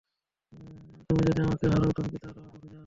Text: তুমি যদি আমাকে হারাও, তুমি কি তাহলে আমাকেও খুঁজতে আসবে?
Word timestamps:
তুমি 1.09 1.21
যদি 1.27 1.39
আমাকে 1.41 1.65
হারাও, 1.67 1.91
তুমি 1.91 2.09
কি 2.09 2.17
তাহলে 2.17 2.39
আমাকেও 2.39 2.51
খুঁজতে 2.51 2.67
আসবে? 2.67 2.79